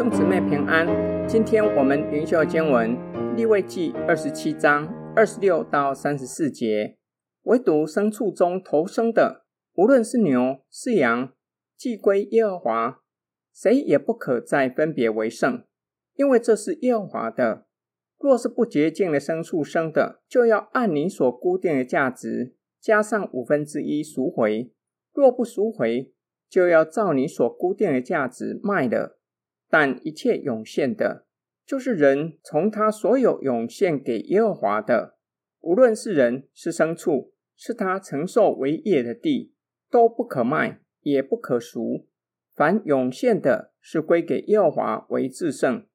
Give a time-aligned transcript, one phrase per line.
[0.00, 0.88] 兄姊妹平安，
[1.28, 2.96] 今天我们灵修经文
[3.36, 6.96] 利未记二十七章二十六到三十四节，
[7.42, 9.44] 唯独牲畜中头生的，
[9.74, 11.34] 无论是牛是羊，
[11.76, 13.02] 既归耶和华，
[13.52, 15.64] 谁也不可再分别为圣，
[16.14, 17.66] 因为这是耶和华的。
[18.18, 24.72] 若是不洁净的牲畜生的，就要按你所估定的价值加上五分之一赎回；
[25.12, 26.14] 若不赎回，
[26.48, 29.18] 就要照你所估定的价值卖了。
[29.70, 31.24] 但一切涌现的，
[31.64, 35.16] 就是人从他所有涌现给耶和华的，
[35.60, 39.54] 无论是人是牲畜，是他承受为业的地，
[39.88, 42.08] 都不可卖，也不可赎。
[42.56, 45.86] 凡涌现的，是归给耶和华为至圣。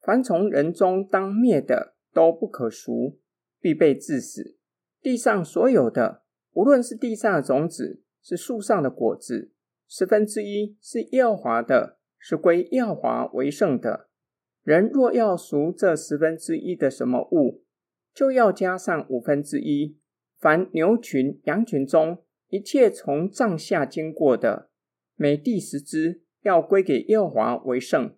[0.00, 3.20] 凡从人中当灭的，都不可赎，
[3.60, 4.56] 必被治死。
[5.02, 9.52] 地上所有的，无论是地上的种子，是树上的果子，
[9.86, 14.08] 十分之一是耶和华的，是归耶和华为圣的。
[14.62, 17.64] 人若要赎这十分之一的什么物，
[18.14, 19.98] 就要加上五分之一。
[20.38, 24.70] 凡牛群、羊群中一切从帐下经过的，
[25.16, 28.14] 每第十只，要归给耶和华为圣。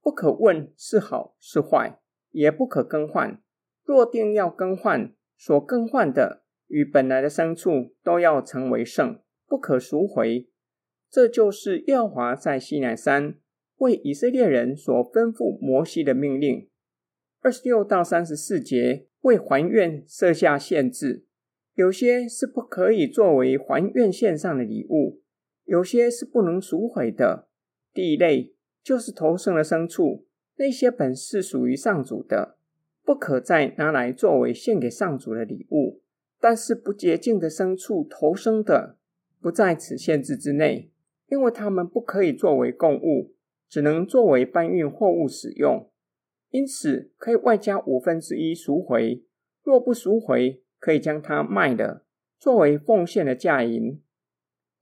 [0.00, 3.40] 不可问是好是坏，也不可更换。
[3.84, 10.48] 若定要更换，所更换的与本来的牲畜都要成为圣，不可赎回。
[11.12, 13.36] 这就是耶和华在西乃山
[13.76, 16.68] 为以色列人所吩咐摩西的命令。
[17.42, 21.26] 二十六到三十四节为还愿设下限制，
[21.74, 25.20] 有些是不可以作为还愿献上的礼物，
[25.66, 27.46] 有些是不能赎回的。
[27.92, 28.54] 第一类。
[28.84, 30.26] 就是头生的牲畜，
[30.56, 32.56] 那些本是属于上主的，
[33.04, 36.02] 不可再拿来作为献给上主的礼物。
[36.40, 38.98] 但是不洁净的牲畜头生的，
[39.40, 40.90] 不在此限制之内，
[41.32, 43.32] 因为他们不可以作为供物，
[43.66, 45.90] 只能作为搬运货物使用。
[46.50, 49.24] 因此可以外加五分之一赎回，
[49.62, 52.04] 若不赎回，可以将它卖了，
[52.38, 54.02] 作为奉献的价银。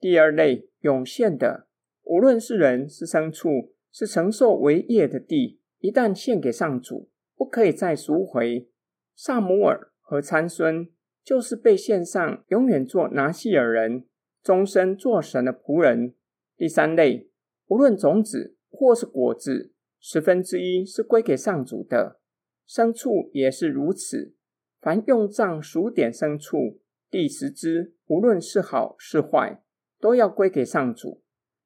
[0.00, 1.68] 第二类涌现的，
[2.02, 3.72] 无论是人是牲畜。
[3.92, 8.68] 是承受为业的地，一旦献给上主，不可以再赎回。
[9.16, 10.88] 撒母耳和参孙
[11.24, 14.06] 就是被献上，永远做拿细耳人，
[14.44, 16.14] 终身做神的仆人。
[16.60, 17.30] 第三类，
[17.68, 22.20] 无论种子或是果子，十分之一是归给上主的。
[22.68, 24.34] 牲畜也是如此，
[24.78, 29.62] 凡用杖数点牲畜，第十只，无论是好是坏，
[29.98, 31.22] 都要归给上主。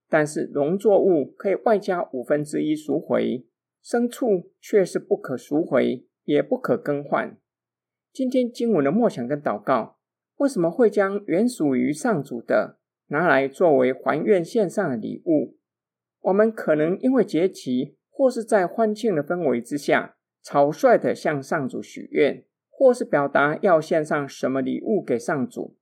[0.08, 3.44] 但是农作物可以外加五分之一赎回，
[3.84, 7.36] 牲畜却是不可赎回，也不可更换。
[8.12, 9.98] 今天经文的默想跟祷告，
[10.36, 12.78] 为什么会将原属于上主的
[13.14, 15.56] 拿来作为还愿献上的礼物？
[16.22, 25.76] 我们可能因为节期或是在欢庆的氛围之下，草率的向上主许愿，或是表达要献上什么礼物给上主。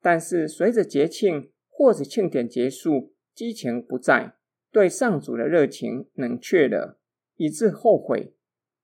[0.00, 4.34] 但是随着节庆或者庆典结束，激情不在，
[4.72, 6.98] 对上主的热情冷却了，
[7.36, 8.34] 以致后悔，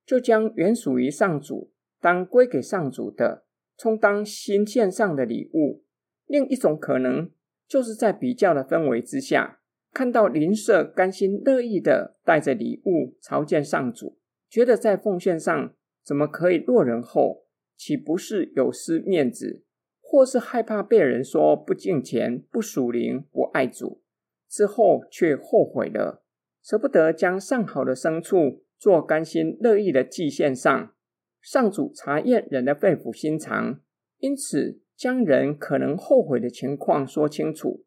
[0.06, 3.44] 就将原属于上主当归给上主的，
[3.76, 5.82] 充当新献上的礼物。
[6.26, 7.30] 另一种可能，
[7.68, 9.60] 就是在比较的氛围之下，
[9.92, 14.18] 看到邻舍甘心乐意的带着礼物朝见上主，
[14.48, 17.44] 觉得在奉献上怎么可以落人后，
[17.76, 19.62] 岂不是有失面子？
[20.00, 24.02] 或是害怕被人说不敬钱、不属灵、不爱主？
[24.48, 26.24] 之后却后悔了，
[26.62, 30.94] 舍不得将上好的牲畜做甘心乐意的祭献上。
[31.42, 33.80] 上主查验人的肺腑心肠，
[34.18, 37.84] 因此将人可能后悔的情况说清楚，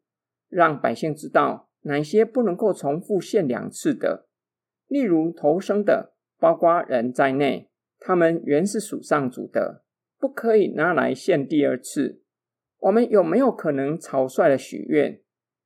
[0.48, 4.28] 让百姓知道哪些不能够重复献两次的。
[4.88, 9.84] 例如投生的，包括人在内，他们原是属上主的，
[10.18, 12.22] 不可以拿来献第二次。
[12.78, 15.20] 我们有没有可能草率的许愿？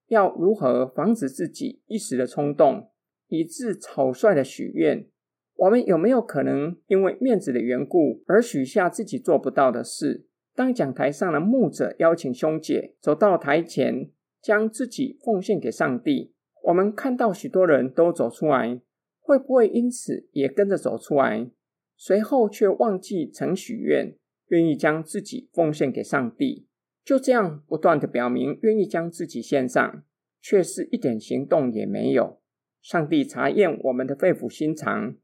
[0.08, 2.90] 要如何防止自己一时的冲动，
[3.28, 5.08] 以致草率的许愿？
[5.54, 10.26] 我们有没有可能因为面子的缘故而许下自己做不到的事？
[10.56, 14.10] 当讲台上的牧者邀请兄姐走到台前，
[14.40, 16.32] 将自己奉献给上帝，
[16.62, 18.80] 我们看到许多人都走出来，
[19.20, 21.50] 会不会因此也跟着走出来？
[21.94, 24.16] 随后却忘记曾许愿，
[24.48, 26.66] 愿意将自己奉献给上帝？
[27.04, 30.02] 就这样不断地表明愿意将自己献上，
[30.40, 32.40] 却是一点行动也没有。
[32.80, 35.16] 上帝查验我们的肺腑心肠，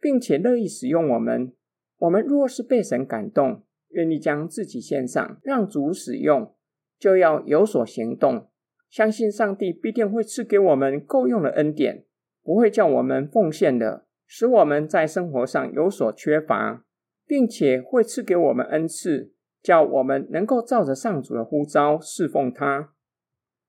[0.00, 1.52] 并且乐意使用我们。
[1.98, 6.54] 我们若是被神感动，愿意将自己献上，让主使用，
[6.98, 8.48] 就要有所行动。
[8.88, 12.04] 相信上帝必定会赐给我们够用的恩典，
[12.42, 16.84] 不会叫我们奉献的，使我们在生活上有所缺乏，
[17.26, 19.32] 并且会赐给我们恩赐，
[19.62, 22.92] 叫我们能够照着上主的呼召侍奉他。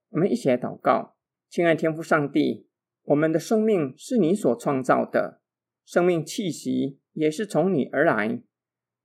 [0.09, 1.15] 我们一起来祷告，
[1.49, 2.67] 亲爱天父上帝，
[3.03, 5.41] 我们的生命是你所创造的，
[5.85, 8.41] 生命气息也是从你而来。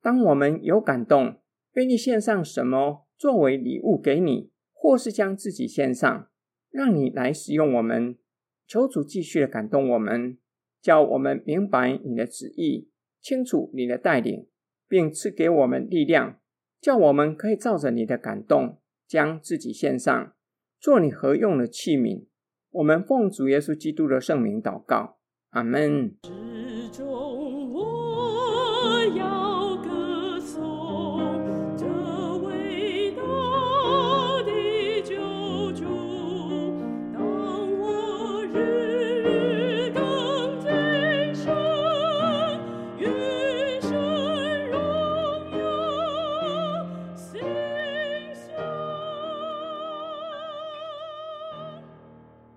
[0.06, 1.41] 当我们有感动，
[1.73, 6.29] 愿意献上什么作为礼物给你，或是将自己献上，
[6.70, 8.17] 让你来使用我们。
[8.69, 10.38] 求主继续的感动我们，
[10.81, 12.88] 叫我们明白你的旨意，
[13.20, 14.47] 清楚你的带领，
[14.87, 16.38] 并赐给我们力量，
[16.81, 18.79] 叫我们可以照着你的感动，
[19.09, 20.35] 将自己献上，
[20.79, 22.26] 做你合用的器皿。
[22.70, 25.19] 我们奉主耶稣基督的圣名祷告，
[25.50, 26.14] 阿门。